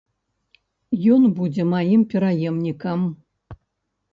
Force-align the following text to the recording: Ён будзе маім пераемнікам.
Ён 1.15 1.27
будзе 1.39 1.63
маім 1.73 2.01
пераемнікам. 2.15 2.99